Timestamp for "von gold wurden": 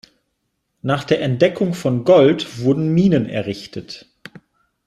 1.75-2.91